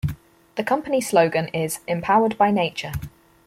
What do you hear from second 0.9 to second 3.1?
slogan is "Empowered By Nature".